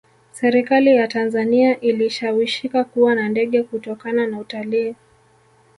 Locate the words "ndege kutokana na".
3.29-4.39